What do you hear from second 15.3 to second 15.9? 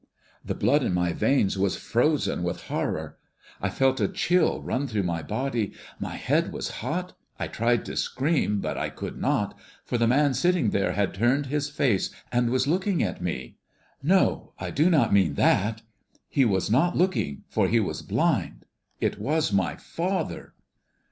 that;